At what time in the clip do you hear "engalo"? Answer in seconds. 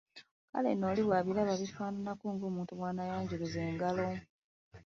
3.69-4.07